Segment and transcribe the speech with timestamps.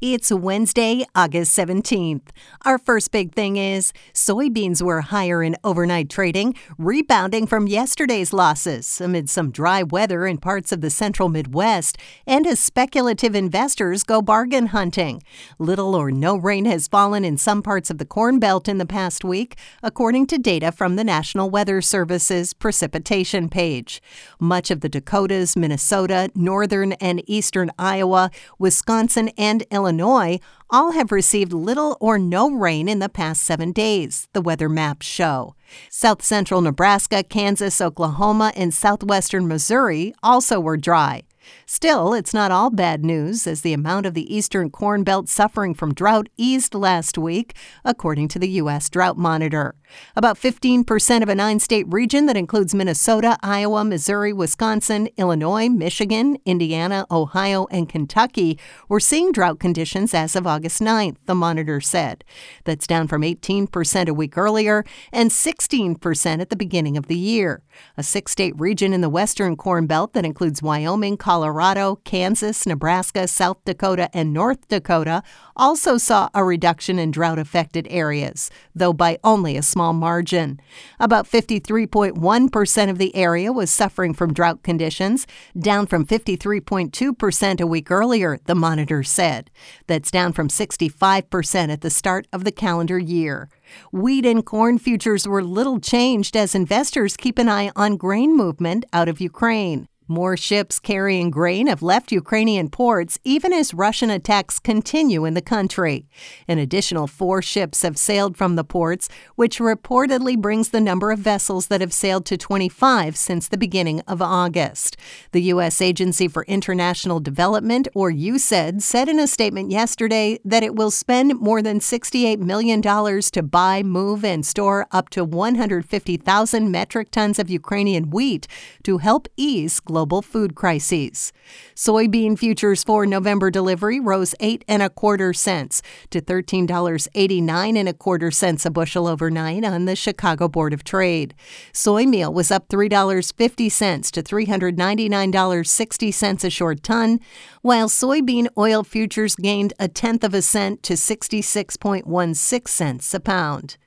[0.00, 2.28] It's Wednesday, August 17th.
[2.64, 9.00] Our first big thing is soybeans were higher in overnight trading, rebounding from yesterday's losses
[9.00, 14.22] amid some dry weather in parts of the central Midwest and as speculative investors go
[14.22, 15.20] bargain hunting.
[15.58, 18.86] Little or no rain has fallen in some parts of the Corn Belt in the
[18.86, 24.00] past week, according to data from the National Weather Service's precipitation page.
[24.38, 30.38] Much of the Dakotas, Minnesota, northern and eastern Iowa, Wisconsin, and Illinois Illinois
[30.68, 35.06] all have received little or no rain in the past seven days, the weather maps
[35.06, 35.54] show.
[35.88, 41.22] South central Nebraska, Kansas, Oklahoma, and southwestern Missouri also were dry.
[41.66, 45.74] Still, it's not all bad news, as the amount of the eastern corn belt suffering
[45.74, 48.88] from drought eased last week, according to the U.S.
[48.88, 49.74] Drought Monitor.
[50.16, 56.38] About 15% of a nine state region that includes Minnesota, Iowa, Missouri, Wisconsin, Illinois, Michigan,
[56.44, 62.24] Indiana, Ohio, and Kentucky were seeing drought conditions as of August 9th, the monitor said.
[62.64, 67.62] That's down from 18% a week earlier and 16% at the beginning of the year.
[67.96, 72.66] A six state region in the western corn belt that includes Wyoming, Colorado, Colorado, Kansas,
[72.66, 75.22] Nebraska, South Dakota, and North Dakota
[75.54, 80.58] also saw a reduction in drought affected areas, though by only a small margin.
[80.98, 87.88] About 53.1% of the area was suffering from drought conditions, down from 53.2% a week
[87.88, 89.48] earlier, the monitor said.
[89.86, 93.48] That's down from 65% at the start of the calendar year.
[93.92, 98.86] Wheat and corn futures were little changed as investors keep an eye on grain movement
[98.92, 99.86] out of Ukraine.
[100.10, 105.42] More ships carrying grain have left Ukrainian ports even as Russian attacks continue in the
[105.42, 106.08] country.
[106.48, 111.18] An additional four ships have sailed from the ports, which reportedly brings the number of
[111.18, 114.96] vessels that have sailed to 25 since the beginning of August.
[115.32, 115.82] The U.S.
[115.82, 121.38] Agency for International Development, or USAID, said in a statement yesterday that it will spend
[121.38, 127.50] more than $68 million to buy, move, and store up to 150,000 metric tons of
[127.50, 128.48] Ukrainian wheat
[128.84, 131.32] to help ease global global food crises.
[131.74, 137.92] Soybean futures for November delivery rose eight and a quarter cents to $13.89 and a
[137.92, 141.34] quarter cents a bushel overnight on the Chicago Board of Trade.
[141.72, 147.18] Soy meal was up $3.50 to $399.60 a short ton,
[147.62, 153.78] while soybean oil futures gained a tenth of a cent to 66.16 cents a pound.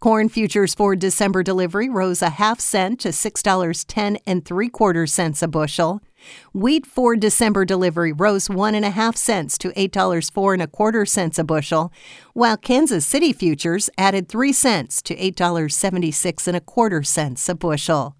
[0.00, 5.42] Corn futures for December delivery rose a half cent to $6.10 and three quarter cents
[5.42, 6.00] a bushel.
[6.52, 10.62] Wheat for December delivery rose one and a half cents to eight dollars four and
[10.62, 11.92] a quarter cents a bushel,
[12.32, 17.02] while Kansas City futures added three cents to eight dollars seventy six and a quarter
[17.02, 18.16] cents a bushel.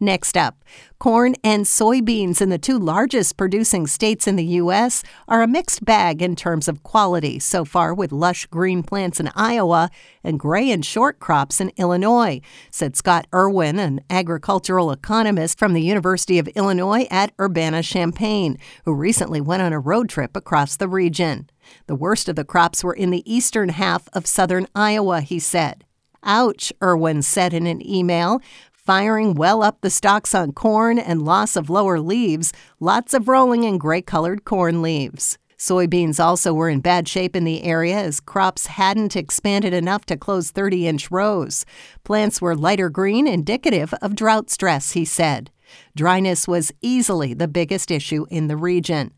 [0.00, 0.64] Next up,
[1.00, 5.02] corn and soybeans in the two largest producing states in the U.S.
[5.26, 9.28] are a mixed bag in terms of quality so far, with lush green plants in
[9.34, 9.90] Iowa
[10.22, 15.82] and gray and short crops in Illinois, said Scott Irwin, an agricultural economist from the
[15.82, 20.88] University of Illinois at Urbana Champaign, who recently went on a road trip across the
[20.88, 21.50] region.
[21.88, 25.84] The worst of the crops were in the eastern half of southern Iowa, he said.
[26.22, 28.40] Ouch, Irwin said in an email
[28.88, 33.66] firing well up the stalks on corn and loss of lower leaves, lots of rolling
[33.66, 35.36] and gray colored corn leaves.
[35.58, 40.16] Soybeans also were in bad shape in the area as crops hadn't expanded enough to
[40.16, 41.66] close 30 inch rows.
[42.02, 45.50] Plants were lighter green, indicative of drought stress, he said.
[45.94, 49.12] Dryness was easily the biggest issue in the region.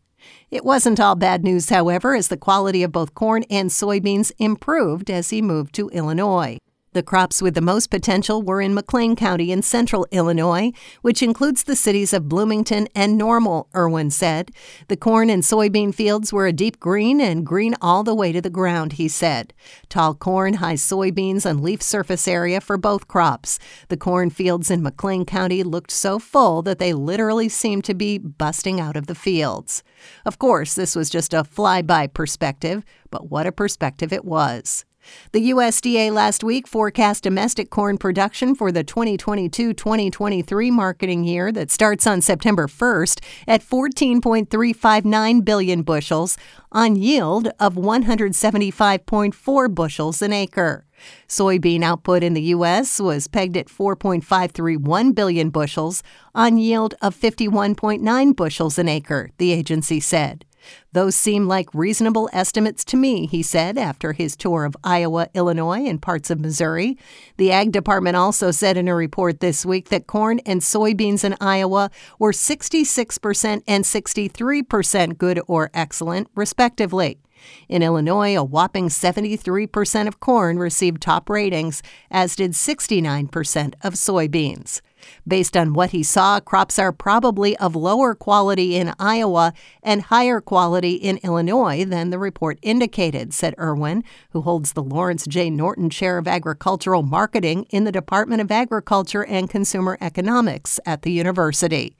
[0.49, 5.09] It wasn't all bad news, however, as the quality of both corn and soybeans improved
[5.09, 6.57] as he moved to Illinois.
[6.93, 11.63] The crops with the most potential were in McLean County in central Illinois, which includes
[11.63, 14.51] the cities of Bloomington and Normal, Irwin said.
[14.89, 18.41] The corn and soybean fields were a deep green and green all the way to
[18.41, 19.53] the ground, he said.
[19.87, 23.57] Tall corn, high soybeans, and leaf surface area for both crops.
[23.87, 28.17] The corn fields in McLean County looked so full that they literally seemed to be
[28.17, 29.81] busting out of the fields.
[30.25, 34.83] Of course, this was just a flyby perspective, but what a perspective it was.
[35.31, 41.71] The USDA last week forecast domestic corn production for the 2022 2023 marketing year that
[41.71, 46.37] starts on September 1st at 14.359 billion bushels
[46.71, 50.85] on yield of 175.4 bushels an acre.
[51.27, 52.99] Soybean output in the U.S.
[52.99, 56.03] was pegged at 4.531 billion bushels
[56.35, 60.45] on yield of 51.9 bushels an acre, the agency said.
[60.93, 65.85] Those seem like reasonable estimates to me, he said after his tour of Iowa, Illinois,
[65.87, 66.97] and parts of Missouri.
[67.37, 71.35] The Ag Department also said in a report this week that corn and soybeans in
[71.39, 77.19] Iowa were 66% and 63% good or excellent, respectively.
[77.67, 84.81] In Illinois, a whopping 73% of corn received top ratings, as did 69% of soybeans.
[85.27, 89.53] Based on what he saw, crops are probably of lower quality in Iowa
[89.83, 95.25] and higher quality in Illinois than the report indicated, said Irwin, who holds the Lawrence
[95.25, 95.49] J.
[95.49, 101.11] Norton Chair of Agricultural Marketing in the Department of Agriculture and Consumer Economics at the
[101.11, 101.95] university.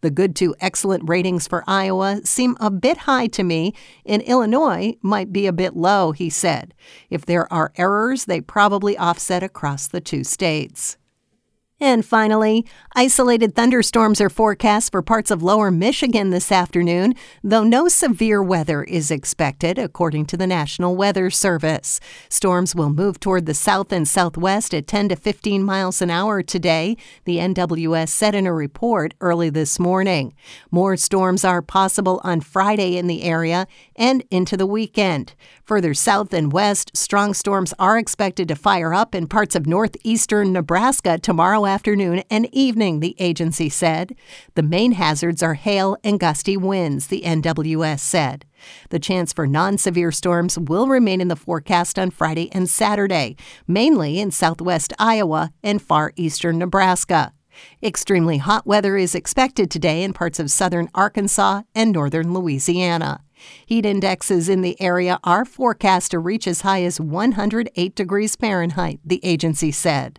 [0.00, 3.74] The good to excellent ratings for Iowa seem a bit high to me.
[4.04, 6.74] In Illinois, might be a bit low, he said.
[7.10, 10.96] If there are errors, they probably offset across the two states.
[11.82, 12.64] And finally,
[12.94, 18.84] isolated thunderstorms are forecast for parts of lower Michigan this afternoon, though no severe weather
[18.84, 21.98] is expected, according to the National Weather Service.
[22.28, 26.40] Storms will move toward the south and southwest at 10 to 15 miles an hour
[26.40, 30.34] today, the NWS said in a report early this morning.
[30.70, 35.34] More storms are possible on Friday in the area and into the weekend.
[35.64, 40.52] Further south and west, strong storms are expected to fire up in parts of northeastern
[40.52, 44.14] Nebraska tomorrow afternoon and evening, the agency said.
[44.56, 48.44] The main hazards are hail and gusty winds, the NWS said.
[48.90, 53.36] The chance for non severe storms will remain in the forecast on Friday and Saturday,
[53.66, 57.32] mainly in southwest Iowa and far eastern Nebraska.
[57.82, 63.22] Extremely hot weather is expected today in parts of southern Arkansas and northern Louisiana.
[63.64, 69.00] Heat indexes in the area are forecast to reach as high as 108 degrees Fahrenheit,
[69.04, 70.18] the agency said.